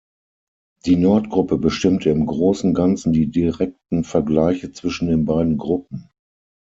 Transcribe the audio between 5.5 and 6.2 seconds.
Gruppen.